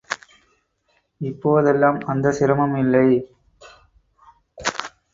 [1.21, 3.07] இப்போதெல்லாம் அந்த சிரமம் இல்லை.